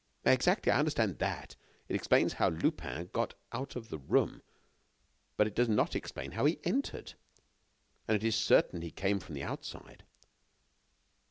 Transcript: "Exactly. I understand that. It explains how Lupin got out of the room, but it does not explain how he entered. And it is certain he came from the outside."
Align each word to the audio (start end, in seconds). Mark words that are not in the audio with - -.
"Exactly. 0.25 0.71
I 0.71 0.79
understand 0.79 1.19
that. 1.19 1.55
It 1.87 1.95
explains 1.95 2.33
how 2.33 2.49
Lupin 2.49 3.11
got 3.13 3.35
out 3.53 3.75
of 3.75 3.89
the 3.89 3.99
room, 3.99 4.41
but 5.37 5.45
it 5.45 5.53
does 5.53 5.69
not 5.69 5.95
explain 5.95 6.31
how 6.31 6.45
he 6.45 6.59
entered. 6.63 7.13
And 8.07 8.15
it 8.15 8.23
is 8.25 8.35
certain 8.35 8.81
he 8.81 8.89
came 8.89 9.19
from 9.19 9.35
the 9.35 9.43
outside." 9.43 10.03